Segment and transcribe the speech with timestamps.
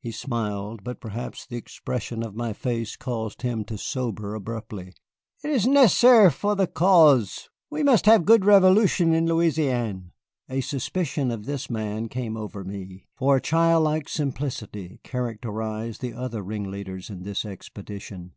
[0.00, 4.92] He smiled, but perhaps the expression of my face caused him to sober abruptly.
[5.42, 7.48] "It is necessair for the cause.
[7.70, 10.12] We must have good Revolution in Louisiane."
[10.46, 16.42] A suspicion of this man came over me, for a childlike simplicity characterized the other
[16.42, 18.32] ringleaders in this expedition.